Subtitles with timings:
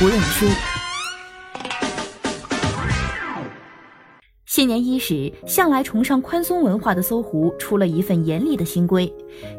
[0.00, 0.44] 不认输。
[4.44, 9.12] 新年伊始，向来崇尚宽松文化的搜狐出了一份严厉的新规：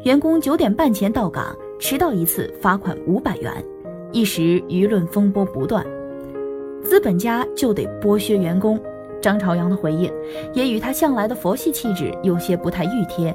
[0.04, 3.52] 员工九点半前到岗，迟到一次罚款五百元。
[4.12, 5.84] 一时舆论风波不断，
[6.82, 8.78] 资本家就得剥削员工。
[9.22, 10.12] 张朝阳的回应
[10.52, 13.34] 也与他向来的佛系气质有些不太熨贴。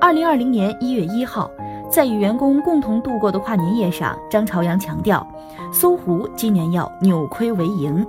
[0.00, 1.48] 二零二零年一月一号。
[1.90, 5.26] 在与员工共同度过的跨年夜上，张朝阳强调，
[5.72, 8.06] 搜狐今年要扭亏为盈。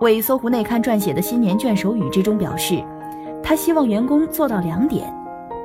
[0.00, 2.82] 为搜狐内刊撰写的新年卷首语之中表示，
[3.40, 5.14] 他希望员工做到两点：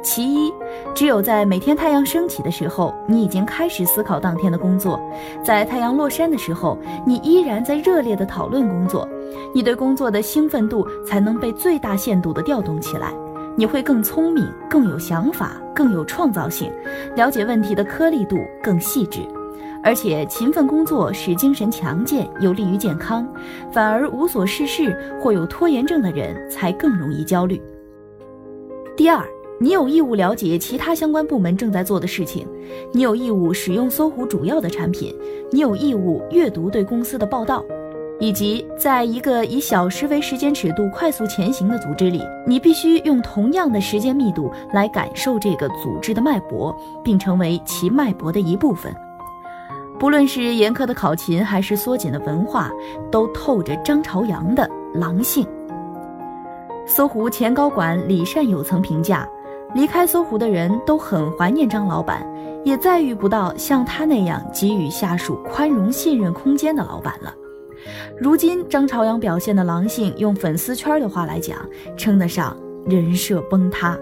[0.03, 0.53] 其一，
[0.93, 4.95] 只有在每天太阳升起的时候，你已经开始思考当天的工作；
[5.43, 9.09] 在太阳落山的时候，你依然在热烈地讨论工作，
[9.55, 13.11] 你对工作的兴奋度才能被最大限度地调动起来。
[13.59, 16.71] 你会更聪明，更有想法，更有创造性，
[17.15, 19.21] 了解问题的颗粒度更细致，
[19.83, 23.27] 而且勤奋工作使精神强健，有利于健康。
[23.71, 27.59] 反而无所事事或有拖延症的人才更容易焦虑。
[28.95, 29.25] 第二，
[29.59, 32.47] 你有义务了解其他相关部门正在做的事情，
[32.93, 35.11] 你有义务使用搜狐主要的产品，
[35.51, 37.65] 你有义务阅读对公司的报道。
[38.19, 48.93] 以及在一个以小时为时间尺度快速前行的组织里，你必须用同样的时间密度来感受这个组织的脉搏，并成为其脉搏的一部分。
[49.99, 52.71] 不论是严苛的考勤，还是缩紧的文化，
[53.11, 55.47] 都透着张朝阳的狼性。
[56.85, 59.27] 搜狐前高管李善友曾评价，
[59.73, 62.25] 离开搜狐的人都很怀念张老板，
[62.63, 67.33] 也再遇不到像他那样给予下属宽容信任空间的老板了。
[68.19, 71.57] 如今张朝阳表现的狼性，用粉丝圈的话来讲，
[71.95, 72.55] 称得上
[72.85, 73.97] 人设崩塌。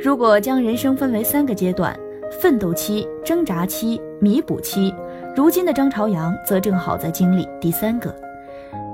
[0.00, 1.98] 如果将人生分为三个阶段：
[2.40, 4.94] 奋斗期、挣扎期、弥补期，
[5.36, 8.14] 如今的张朝阳则正好在经历第三个。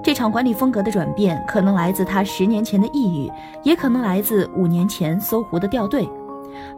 [0.02, 3.30] 这场管理风格的转变，可能来自他十年前的抑郁，
[3.62, 6.08] 也可能来自五年前搜狐的掉队。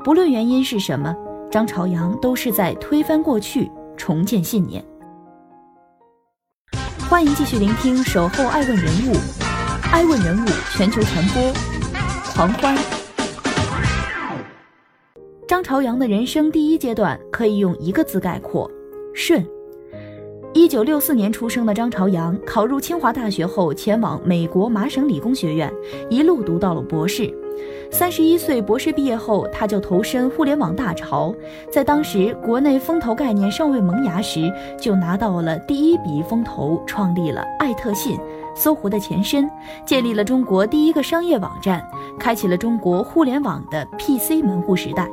[0.05, 1.15] 不论原因是什么，
[1.51, 4.83] 张朝阳都是在推翻过去，重建信念。
[7.13, 9.13] 欢迎继续聆听《守候爱问人物》，
[9.93, 11.53] 爱问人物全球传播，
[12.35, 12.75] 狂欢。
[15.47, 18.67] 张朝阳的人生第一阶段可以用一个字概括：
[19.13, 19.47] 顺。
[20.55, 25.71] 一九六四年出生的张朝阳，考入清华大学后，前往美国麻省理工学院，
[26.09, 27.31] 一路读到了博士。
[27.91, 31.35] 三十一岁博士毕业后，他就投身互联网大潮。
[31.71, 38.19] 在当时国内风投概念尚未萌芽时，就拿到了第一笔风投，创立了爱特信，
[38.55, 39.49] 搜狐的前身，
[39.85, 41.87] 建立了中国第一个商业网站，
[42.19, 45.07] 开启了中国互联网的 PC 门户时代。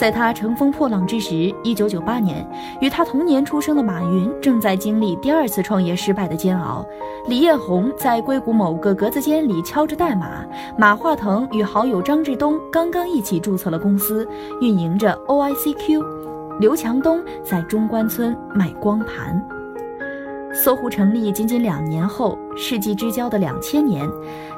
[0.00, 2.48] 在他乘风破浪之时，一九九八年，
[2.80, 6.82] 与他同年出生的马云正在经历第二次创业失败的煎熬。
[7.28, 10.42] 李彦宏在硅谷某个格子间里敲着代码，
[10.78, 14.26] 马化腾与好友张志东刚刚一起注册了公司，
[14.62, 16.02] 运营着 OICQ。
[16.58, 19.46] 刘强东在中关村卖光盘。
[20.54, 24.08] 搜狐成立仅仅两年后，世纪之交的两千年，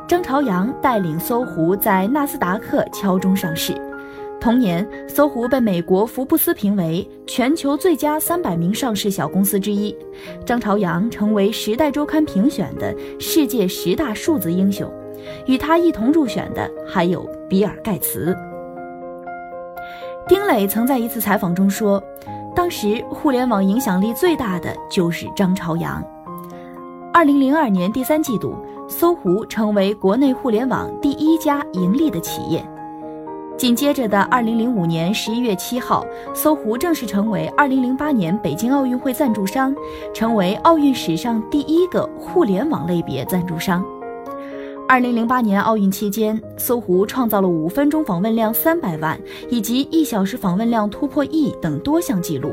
[0.06, 3.74] 张朝阳带领搜狐在纳斯达克敲钟上市。
[4.42, 9.97] 同年，搜狐被美国福布斯评为全球最佳三百名上市小公司之一，
[10.44, 14.92] 张朝阳成为《时代周刊》评选的世界十大数字英雄，
[15.47, 18.36] 与他一同入选的还有比尔·盖茨。
[20.26, 22.03] 丁磊曾在一次采访中说，
[22.53, 26.04] 当时互联网影响力最大的就是张朝阳。
[27.15, 28.56] 二零零二年第三季度，
[28.89, 32.60] 搜狐成为国内互联网第一家盈利的企业。
[33.62, 36.04] 紧接着的二零零五年十一月七号，
[36.34, 39.72] 搜狐正式成为二零零八年北京奥运会赞助商，
[40.12, 43.84] 成为奥运史上第一个互联网类别赞助商。
[44.88, 49.16] 二零零八年奥运期间，搜狐创造了五分钟访问量三百万
[49.48, 52.53] 以及一小时访问量突破亿等多项纪录，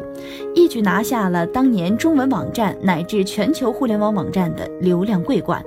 [0.54, 5.60] 一举拿下了当年中文网站乃至全球互联网网站的流量桂冠。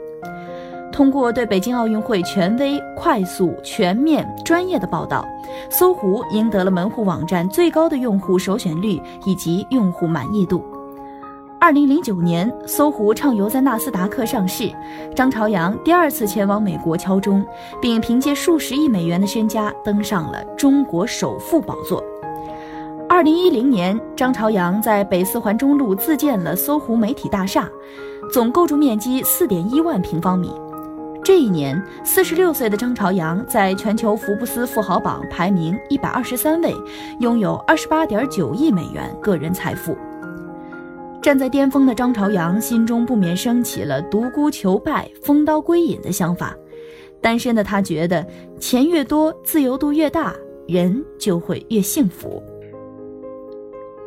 [0.93, 5.27] 通过对北京奥运会权威、快速、全面、专业的报道，
[5.71, 10.63] 搜狐赢得了门户网站最高的用户首选率以及用户满意度。
[11.59, 14.71] 二零零九年，搜狐畅游在纳斯达克上市，
[15.15, 17.45] 张朝阳第二次前往美国敲钟，
[17.81, 22.03] 并凭借数十亿美元的身家登上了中国首富宝座。
[23.09, 27.69] 二零一零年，张朝阳在北四环中路自建了搜狐媒体大厦，
[28.33, 30.53] 总构筑面积四点一万平方米。
[31.25, 36.75] 这一年，四十六岁的张朝阳在全球福布斯富豪榜排名一百二十三位，
[37.21, 39.97] 拥有二十八点九亿美元个人财富。
[41.23, 46.57] 站在巅峰的张朝阳心中不免升起了独孤求败、封刀归隐的想法。
[47.21, 48.27] 单身的他觉得，
[48.59, 50.35] 钱越多，自由度越大，
[50.67, 52.43] 人就会越幸福。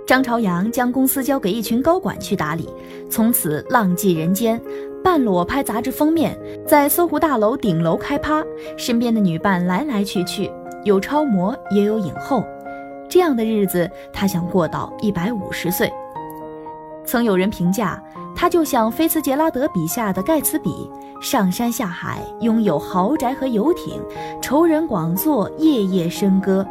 [0.05, 2.69] 张朝阳将公司交给一群高管去打理，
[3.09, 4.61] 从此浪迹人间，
[5.03, 6.37] 半裸拍杂志封面，
[6.67, 8.43] 在搜狐大楼顶楼开趴，
[8.77, 10.51] 身边的女伴来来去去，
[10.83, 12.43] 有超模也有影后，
[13.09, 15.91] 这样的日子他想过到一百五十岁。
[17.03, 18.03] 曾有人评价
[18.35, 20.87] 他就像菲茨杰拉德笔下的盖茨比，
[21.19, 23.99] 上山下海，拥有豪宅和游艇，
[24.39, 26.63] 仇人广作，夜夜笙歌。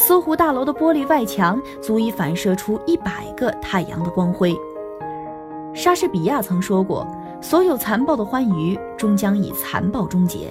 [0.00, 4.56] 搜狐大楼的玻璃外墙足以反射出一百个太阳的光辉。
[5.74, 7.06] 莎士比亚曾说过
[7.42, 10.50] ：“所有残暴的欢愉终将以残暴终结。”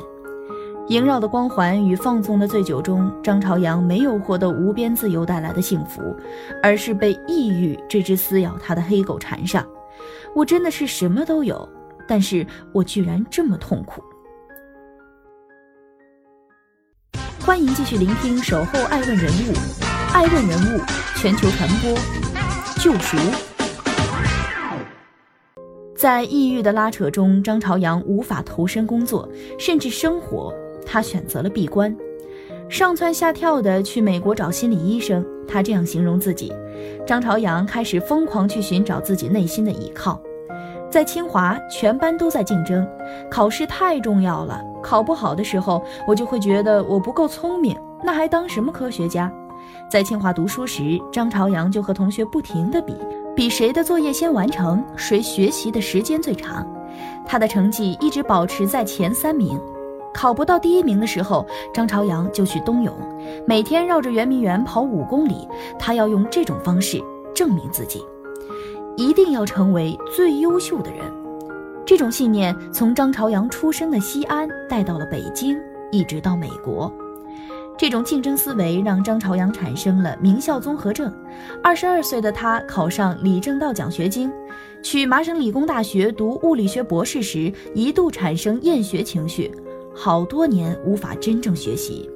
[0.90, 6.16] 萦绕的光环与放纵的醉酒中，张朝阳没有获得无边自由带来的幸福，
[6.62, 9.66] 而是被抑郁这只撕咬他的黑狗缠上。
[10.36, 11.68] 我真的是什么都有，
[12.08, 14.00] 但是我居然这么痛苦。
[17.46, 19.54] 欢迎继续聆听《守候爱问人物》，
[20.14, 20.82] 爱问人物
[21.16, 21.92] 全球传播，
[22.82, 23.18] 救赎。
[25.96, 29.28] 在抑郁的拉扯中，张朝阳无法投身工作，
[29.58, 30.54] 甚至生活。
[30.86, 31.96] 他选择了闭关，
[32.70, 35.26] 上蹿下跳的去美国找心理医生。
[35.48, 36.54] 他这样形容自己：
[37.08, 40.22] 张朝阳开始疯狂去寻找自己内心的依靠。
[40.92, 42.88] 在清华，全班都在竞争，
[43.30, 44.62] 考试太重要了。
[44.82, 49.32] 考不好的时候，我就会觉得我不够聪明，那还当什么科学家？
[49.90, 52.96] 在清华读书时，张朝阳就和同学不停地比，
[53.36, 56.66] 比谁的作业先完成，谁学习的时间最长。
[57.26, 59.60] 他的成绩一直保持在前三名。
[60.12, 62.94] 考不到第一名的时候，张朝阳就去冬泳，
[63.46, 65.48] 每天绕着圆明园跑五公里。
[65.78, 67.02] 他要用这种方式
[67.34, 68.04] 证明自己，
[68.98, 71.19] 一定要成为最优秀的人。
[71.90, 75.58] 这种信念从张朝阳出生的西安带到了北京，
[75.92, 76.94] 一直到美国。
[77.80, 81.12] 这种竞争思维让张朝阳产生了名校综合症。
[81.64, 84.32] 二十二岁的他考上李政道奖学金，
[84.84, 89.52] 去麻省理工大学读物理学博士时，一度产生厌学情绪。
[89.92, 92.08] 好多年无法真正学习，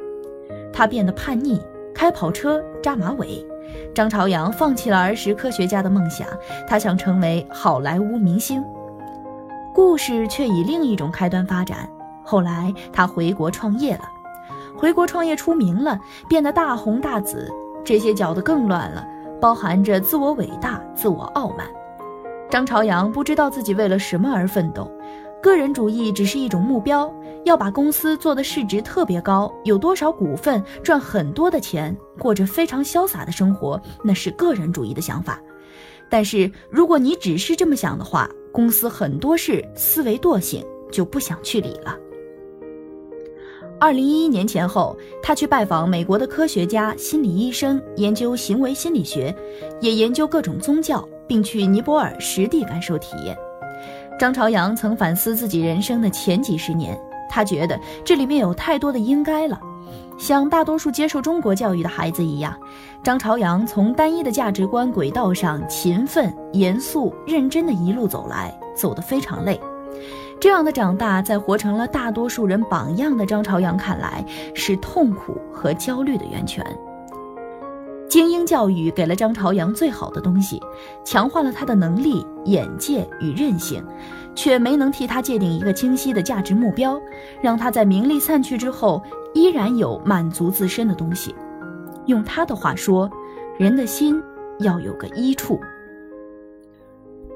[0.72, 1.60] 他变得叛逆，
[1.96, 3.44] 开跑车扎马尾。
[3.92, 6.28] 张朝阳放弃了儿时科学家的梦想，
[6.68, 8.64] 他想成为好莱坞明星。
[9.74, 11.90] 故事却以另一种开端发展。
[12.24, 14.04] 后来他回国创业了，
[14.78, 16.00] 回国创业出名了，
[16.30, 17.52] 变得大红大紫。
[17.84, 19.06] 这些搅得更乱了，
[19.42, 21.68] 包含着自我伟大、自我傲慢。
[22.50, 24.90] 张朝阳不知道自己为了什么而奋斗。
[25.42, 35.38] 个人主义只是一种目标，要把公司做的市值特别高，有多少股份，赚很多的钱，过着非常潇洒的生活，那是个人主义的想法。
[36.10, 41.98] 但是如果你只是这么想的话，公司很多事思维惰性就不想去理了。
[43.80, 49.36] 二零一一年前后，他去拜访美国的科学家、心理医生，研究行为心理学，
[49.82, 53.36] 也研究各种宗教，并去尼泊尔实地感受体验。
[54.20, 56.98] 张朝阳曾反思自己人生的前几十年，
[57.30, 59.60] 他觉得这里面有太多的应该了。
[60.18, 62.56] 像大多数接受中国教育的孩子一样，
[63.04, 69.60] 张朝阳从单一的价值观轨道上勤奋、严肃、认真的一路走来，走得非常累。
[70.40, 76.66] 这样的长大，在活成了大多数人榜样的张朝阳看来，是痛苦和焦虑的源泉。
[78.10, 80.62] 精英教育给了张朝阳最好的东西，
[81.04, 83.84] 强化了他的能力、眼界与韧性，
[84.36, 87.02] 却没能替他界定一个清晰的价值目标，
[87.42, 89.02] 让他在名利散去之后
[89.34, 91.34] 依然有满足自身的东西。
[92.06, 93.10] 用他的话说，
[93.58, 94.22] 人的心
[94.60, 95.60] 要有个依处。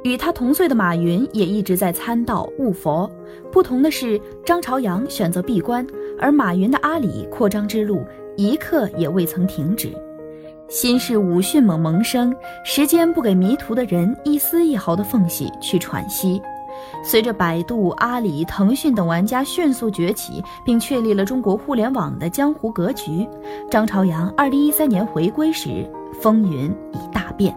[0.03, 3.09] 与他同岁的马云也一直在参道悟佛，
[3.51, 5.85] 不同的是，张朝阳选择闭关，
[6.19, 8.05] 而马云的阿里扩张之路
[8.37, 9.91] 一刻也未曾停止。
[10.69, 16.41] 心是武迅猛萌生，时间不给迷途的人一丝一毫的缝隙去喘息。
[17.03, 23.27] 随着百度、阿里、腾讯等玩家迅速崛起，并确立了中国互联网的江湖格局，
[23.69, 27.55] 张朝阳二零一三年回归时，风云已大变。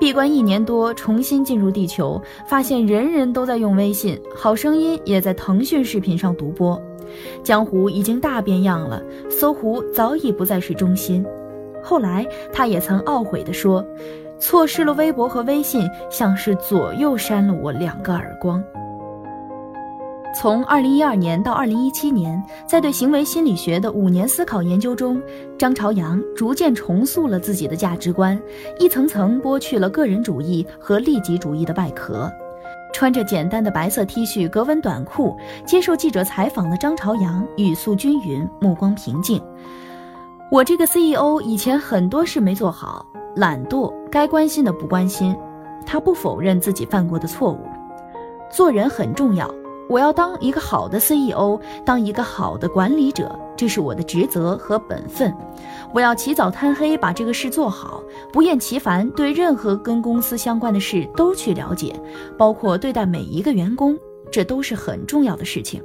[0.00, 6.80] 闭关一年多，重新进入地球，发现人人都在用微信，好声音也在腾讯视频上独播。
[7.44, 9.00] 江湖已经大变样了，
[9.30, 11.24] 搜狐早已不再是中心。
[11.84, 13.84] 后来，他也曾懊悔地说
[14.42, 18.60] ：“错失了微博和微信，像是左右扇了我两个耳光。”
[20.34, 25.22] 从二零一二年到二零一七年，在对行为心理学的五年思考研究中，
[25.56, 28.36] 张朝阳逐渐重塑了自己的价值观，
[28.80, 32.28] 一层层剥去了个人主义和利己主义的外壳。
[32.92, 39.40] 穿着简单的白色 T 恤、格纹短裤，接受记者采访的张朝阳语速均匀，目光平静。
[40.50, 45.36] 我这个 CEO 以前很多事没做好，懒惰，该关心的不关心。
[45.84, 47.58] 他不否认自己犯过的错误。
[48.50, 49.52] 做人很重要。
[49.88, 55.34] 我要当一个好的 CEO，当一个好的管理者，这是我的职责和本分。
[55.92, 61.94] 我要起早贪黑把这个事做好，不厌其烦，对任何跟公司相关的事都去了解，
[62.38, 63.98] 包括对待每一个员工，
[64.30, 65.82] 这都是很重要的事情。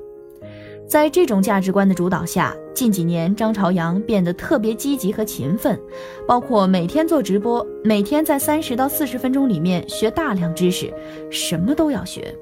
[0.88, 5.78] 在这种价值观的主导下，近几年张朝阳变得特别积极和勤奋，
[6.26, 10.94] 包括每天做直播，每天在三十到四十分钟里面学大量知识，
[11.30, 12.34] 什么都要学。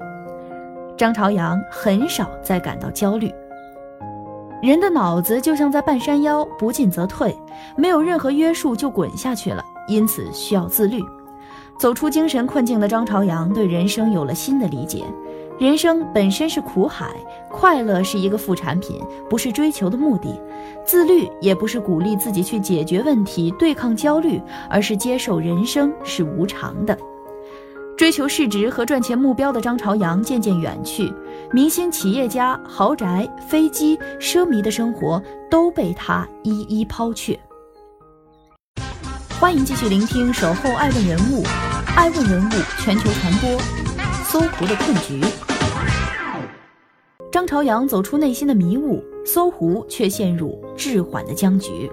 [0.96, 3.28] 张朝阳很少再感到焦虑。
[4.62, 7.36] 人的脑子就像在半山腰，不进则退，
[7.76, 11.02] 没有任何约束就滚下去了，因此需要自律。
[11.78, 15.04] 走出精神困境的张朝阳对人生有了新的理解：
[15.58, 17.10] 人生本身是苦海，
[17.50, 20.28] 快乐是一个副产品，不是追求的目的；
[20.84, 26.96] 自律也不是鼓励自己去解决问题、对抗焦虑，而是接受人生是无常的。
[27.96, 31.10] 追求市值和赚钱目标的张朝阳渐渐远去，
[31.50, 37.38] 明星、企业家、豪宅、飞机、奢靡的生活都被他一一抛却。
[39.40, 41.42] 欢迎继续聆听《守候爱问人物》，
[41.96, 43.58] 爱问人物全球传播，
[44.28, 45.20] 搜狐的困局。
[47.30, 51.88] 张朝阳走出内心的迷雾，搜狐却陷入滞缓的僵局。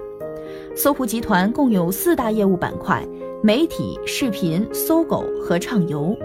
[0.74, 3.06] 搜狐集团共有四大业务板块。
[3.40, 6.16] 媒体、视频、搜狗和畅游，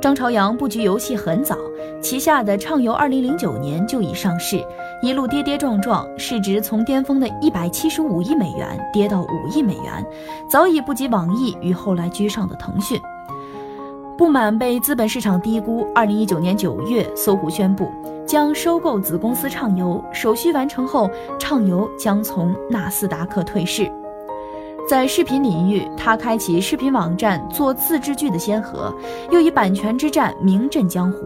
[0.00, 1.56] 张朝阳布局游戏很早，
[2.00, 4.62] 旗下的畅游二零零九年就已上市，
[5.02, 10.06] 一路跌跌撞撞，市值从巅峰的一百七十五亿美元跌到五亿美元，
[10.48, 13.00] 早已不及网易与后来居上的腾讯。
[14.16, 17.90] 不满被资本市场低估，二零一九年九月，搜狐宣布
[18.26, 23.90] 将收购子公司畅游，手续完成后，畅游将从纳斯达克退市。
[24.88, 28.94] 在视频领域，他开启视频网站做自制剧的先河，
[29.30, 31.18] 又以版权之战名震江湖。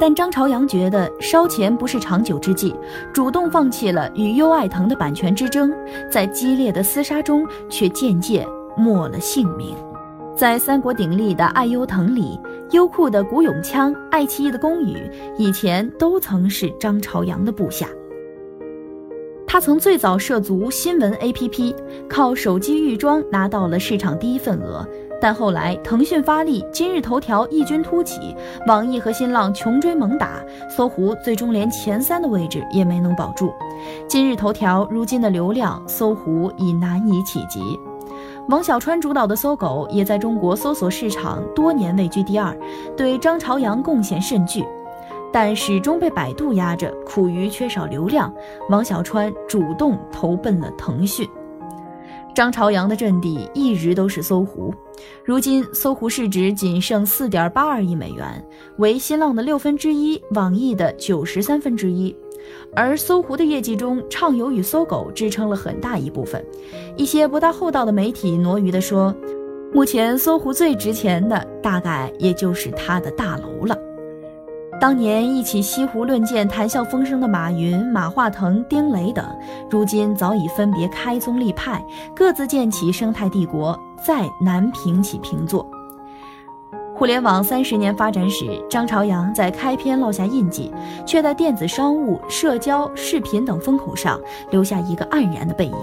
[0.00, 2.74] 但张朝阳觉得烧钱不是长久之计，
[3.12, 5.72] 主动放弃了与优爱腾的版权之争，
[6.10, 9.74] 在激烈的厮杀中却渐渐没了性命。
[10.38, 12.38] 在三国鼎立的爱优腾里，
[12.70, 14.96] 优酷的古永锵、爱奇艺的龚宇，
[15.36, 17.88] 以前都曾是张朝阳的部下。
[19.48, 21.74] 他曾最早涉足新闻 APP，
[22.08, 24.86] 靠手机预装拿到了市场第一份额。
[25.20, 28.32] 但后来腾讯发力，今日头条异军突起，
[28.68, 30.40] 网易和新浪穷追猛打，
[30.70, 33.52] 搜狐最终连前三的位置也没能保住。
[34.06, 37.58] 今日头条如今的流量，搜狐已难以企及。
[38.48, 42.58] 王小川主导的搜狗也在中国搜索市场多年位居第二，
[42.96, 44.64] 对张朝阳贡献甚巨。
[45.30, 48.32] 但始终被百度压着，苦于缺少流量。
[48.70, 51.28] 王小川主动投奔了腾讯。
[52.34, 54.72] 张朝阳的阵地一直都是搜狐，
[55.22, 58.42] 如今搜狐市值仅剩四点八二亿美元，
[58.78, 62.16] 为新浪的六分之一，网易的九十三分之一。
[62.74, 66.44] 而搜狐的业绩中，畅游与搜狗支撑了很大一部分。
[66.96, 69.14] 一些不大厚道的媒体挪揄地说，
[69.72, 73.76] 目前搜狐最值钱的，大概也就是它的大楼了。
[74.80, 79.24] 当年一起西湖论剑、谈笑风生的马云、马化腾、丁磊等，
[79.68, 83.76] 如今早已分别开宗立派，各自建起生态帝国，
[84.06, 85.68] 再难平起平坐。
[86.98, 90.72] 互联网三十年发展史，张朝阳在开篇落下印记，
[91.06, 95.74] 却在电子商务、社交、视频等风口上留下一个黯然的背影。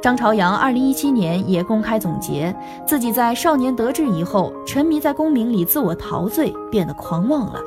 [0.00, 2.54] 张朝阳二零一七年也公开总结，
[2.86, 7.60] 自己在少年得志以后，沉迷在功名里，自我陶醉，变得狂妄了，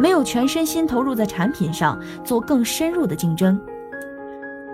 [0.00, 3.56] 没有全身心投入在产品上，做更深入的竞争。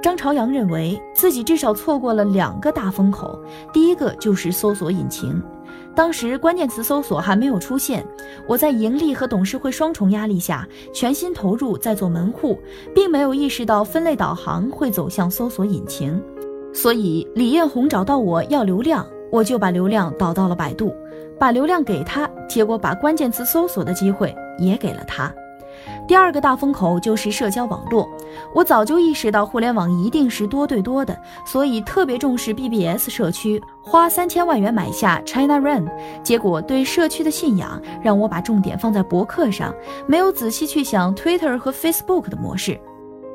[0.02, 3.38] 张朝阳认为自己至少错过了两个大风口，
[3.70, 5.42] 第一个就是搜索引擎，
[5.94, 8.04] 当时关键词搜索还没有出现，
[8.46, 12.58] 我在盈利和董事会双重压力下，全心投入在做门户，
[12.94, 16.20] 并没有意识到分类导航会走向搜索引擎。
[16.72, 20.92] 所以李彦宏找到我要流量，我就把流量导到了百度。
[21.38, 25.34] 把流量给他，结果把关键词搜索的机会也给了他。
[26.06, 28.08] 第二个大风口就是社交网络。
[28.54, 35.86] 我早就意识到互联网一定是多对多的，所以特别重视 BBS 社区，花三千万元买下 ChinaRen，。
[36.22, 39.74] 结果对社区的信仰让我把重点放在博客上，
[40.06, 42.78] 没有仔细去想 Twitter 和 Facebook 的模式。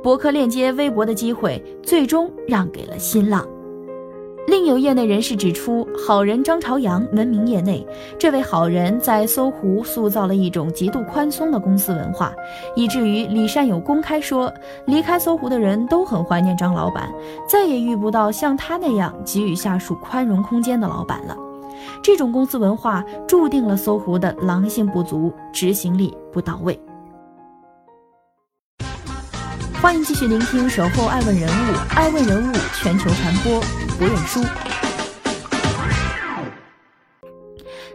[0.03, 3.45] 博客链接微博的机会，最终让给了新浪。
[4.49, 7.85] 另有业内人士指出，好人张朝阳闻名业内。
[8.17, 12.33] 这位好人在搜狐塑造了一种极度宽松的公司文化，
[12.75, 14.51] 以至于李善友公开说，
[14.87, 17.13] 离开搜狐的人都很怀念张老板，
[17.47, 21.37] 再也遇不到像他那样给予下属宽容空间的老板了。
[22.01, 26.77] 这种公司文化注定了搜狐的狼性不足，执行力不到位。
[29.81, 33.61] 欢迎继续聆听《守候爱问人物》，爱问人物全球传播，
[33.97, 34.41] 不认输。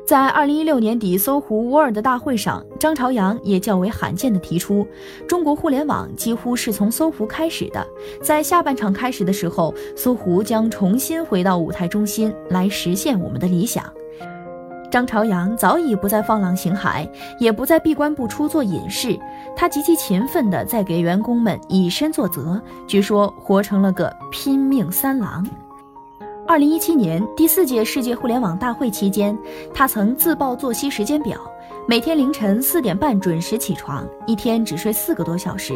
[0.07, 4.89] 在二零一六年底搜狐 Word 大会上，张朝阳也较为罕见地提出，
[5.29, 7.87] 中国互联网几乎是从搜狐开始的。
[8.23, 13.85] 在下半场开始的时候，搜狐将重新回到舞台中心，来实现我们的理想。
[14.95, 17.05] 张朝阳早已不再放浪形骸，
[17.41, 19.19] 也不再闭关不出做隐士。
[19.57, 25.45] 他极其勤奋地在给员工们以身作则，据说活成了个拼命三郎。
[26.47, 29.37] 二零一七年第四届世界互联网大会期间，
[29.75, 31.41] 他曾自曝作息时间表：
[31.89, 35.75] 每天凌晨四点半准时起床，一天只睡四个多小时，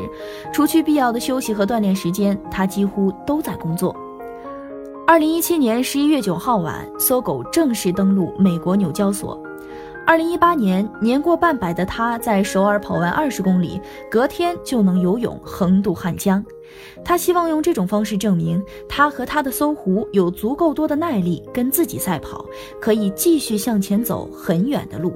[0.53, 3.93] 除去必要的休息和锻炼时间，他几乎都在工作。
[5.09, 9.43] 二零一七年十一月九号晚，搜狗正式登陆美国纽交所。
[10.07, 16.45] 二零一八年，年过半百的他在首尔跑完二十公里，隔天就能游泳横渡汉江。
[17.03, 22.45] 他希望用这种方式证明，他和他的搜狐有足够多的耐力跟自己赛跑，
[22.79, 25.15] 可以继续向前走很远的路。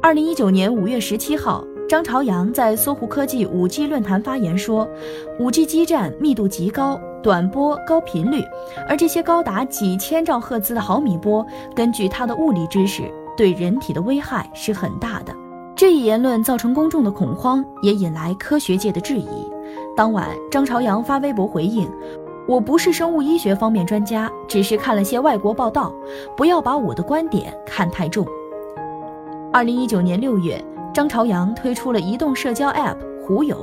[0.00, 1.62] 二零一九年五月十七号。
[1.88, 4.86] 张朝阳在搜狐科技五 G 论坛发言说
[5.40, 8.42] ：“五 G 基站密度极高，短波高频率，
[8.88, 15.34] 而这些高达几千兆赫兹的毫米波，根据他的物理知识，对人体的危害是很大的。”
[15.76, 19.28] 这一言论造成公众的恐慌，也引来科学界的质疑。
[19.96, 21.88] 当晚，张朝阳发微博回应
[22.48, 25.92] ：“我不是生物医学方面专家，只是看了些外国报道，
[26.36, 28.26] 不要把我的观点看太重。”
[29.52, 30.64] 二零一九年六月。
[30.94, 32.96] 张朝阳推出了移动社交 App
[33.28, 33.58] 狐友，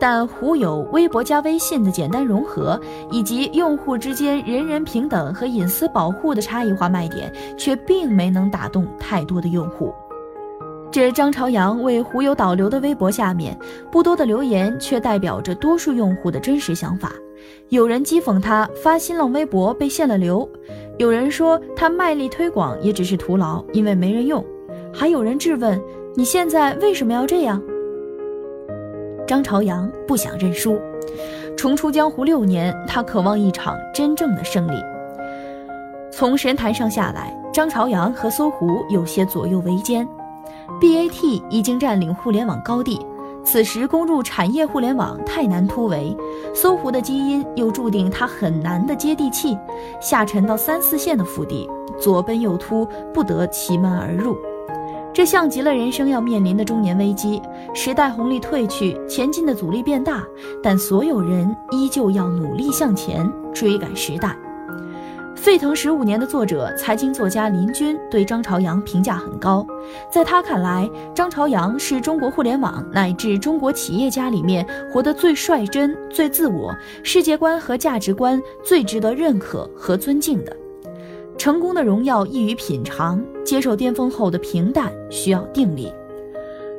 [0.00, 9.92] 但狐友、微博加微信的简单融合，以及用户之间人人平等和隐私保护的差异化卖点，却并没能打动太多的用户。
[10.90, 13.54] 这张朝阳为狐友导流的微博下面，
[13.90, 17.12] 不多的留言却代表着多数用户的真实想法。
[17.68, 20.48] 有人讥讽他发新浪微博被限了流，
[20.96, 24.42] 有人说他卖力推广也只是徒劳，因为没人用，
[24.90, 25.78] 还有人质问。
[26.14, 27.62] 你现在为什么要这样？
[29.26, 30.80] 张朝阳不想认输，
[31.56, 34.74] 重出江湖六年，他渴望一场真正的胜利。
[36.10, 40.06] 从神坛上下来，张朝阳和搜狐有些左右为艰。
[40.80, 43.00] BAT 已经占领互联网高地，
[43.44, 46.14] 此时攻入产业互联网太难突围。
[46.54, 49.56] 搜狐的基因又注定它很难的接地气，
[50.00, 54.36] 下沉到三四线的腹地，左奔右突，不得其门而入。
[55.14, 57.40] 这像极了人生要面临的中年危机，
[57.74, 60.24] 时代红利褪去，前进的阻力变大，
[60.62, 64.34] 但所有人依旧要努力向前，追赶时代。
[65.34, 69.66] 沸腾十五年的作者、财经作家林军对张朝阳评价很高，
[70.10, 80.56] 在他看来，张朝阳是中国互联网乃至中国企业家里面活得最率真、最自我，世界观和价值观最值得认可和尊敬的。
[81.42, 85.92] 成功的荣耀易于品尝，接受巅峰后的平淡需要定力。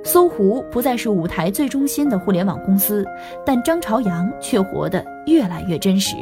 [0.06, 3.06] 搜狐不再是舞台最中心的互联网公司，
[3.46, 6.16] 但张朝阳却活得越来越真实。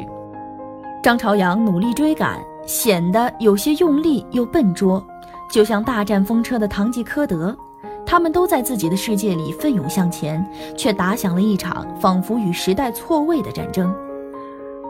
[1.03, 5.05] 张朝阳努力追赶，显得有些用力又笨拙，
[5.53, 7.55] 就像大战风车的堂吉诃德，
[8.07, 10.43] 他们都在自己的世界里奋勇向前，
[10.75, 13.95] 却打响了一场仿佛与时代错位的战争。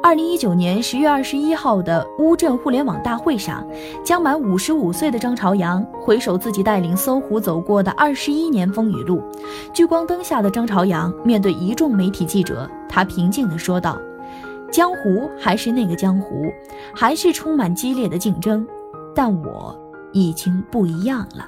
[0.04, 3.64] 二零一九年十月二十一号的乌镇互联网大会上，
[4.04, 9.22] 将满五十五岁的张朝阳回首自己带领搜狐走过的二十一年风雨路。
[9.72, 13.96] 聚光灯下的张朝阳面对一众媒体记者，他平静地说道
[14.74, 16.52] ：“江湖还是那个江湖，
[16.96, 18.66] 还是充满激烈的竞争，
[19.14, 19.80] 但我
[20.14, 21.48] 已经不一样了。”